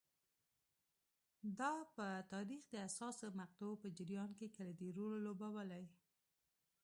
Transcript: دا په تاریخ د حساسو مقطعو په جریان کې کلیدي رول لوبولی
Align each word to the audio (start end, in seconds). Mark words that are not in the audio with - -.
دا 1.59 1.73
په 1.95 2.05
تاریخ 2.33 2.61
د 2.69 2.73
حساسو 2.85 3.25
مقطعو 3.39 3.81
په 3.81 3.87
جریان 3.97 4.31
کې 4.39 4.53
کلیدي 4.55 4.89
رول 4.97 5.13
لوبولی 5.25 5.85